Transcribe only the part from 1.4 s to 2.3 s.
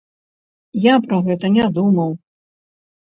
не думаў.